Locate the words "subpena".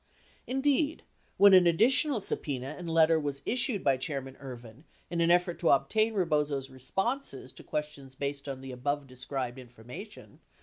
2.21-2.75